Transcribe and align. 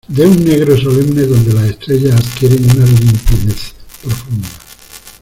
de 0.07 0.25
un 0.25 0.35
negro 0.43 0.75
solemne 0.75 1.27
donde 1.27 1.53
las 1.53 1.65
estrellas 1.65 2.15
adquieren 2.15 2.63
una 2.75 2.85
limpidez 2.85 3.75
profunda. 4.01 4.49